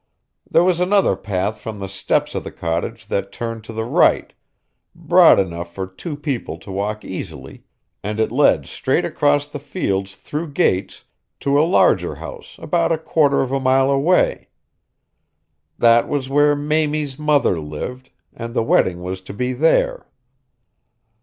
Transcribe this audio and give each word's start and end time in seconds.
There 0.49 0.63
was 0.63 0.79
another 0.79 1.15
path 1.15 1.59
from 1.61 1.77
the 1.77 1.87
steps 1.87 2.33
of 2.33 2.43
the 2.43 2.51
cottage 2.51 3.05
that 3.09 3.31
turned 3.31 3.63
to 3.65 3.71
the 3.71 3.83
right, 3.83 4.33
broad 4.95 5.39
enough 5.39 5.75
for 5.75 5.85
two 5.85 6.15
people 6.17 6.57
to 6.57 6.71
walk 6.71 7.05
easily, 7.05 7.65
and 8.03 8.19
it 8.19 8.31
led 8.31 8.65
straight 8.65 9.05
across 9.05 9.45
the 9.45 9.59
fields 9.59 10.15
through 10.17 10.53
gates 10.53 11.03
to 11.41 11.59
a 11.61 11.69
larger 11.69 12.15
house 12.15 12.55
about 12.57 12.91
a 12.91 12.97
quarter 12.97 13.41
of 13.43 13.51
a 13.51 13.59
mile 13.59 13.91
away. 13.91 14.47
That 15.77 16.09
was 16.09 16.29
where 16.29 16.55
Mamie's 16.55 17.19
mother 17.19 17.59
lived, 17.59 18.09
and 18.33 18.55
the 18.55 18.63
wedding 18.63 19.03
was 19.03 19.21
to 19.21 19.35
be 19.35 19.53
there. 19.53 20.07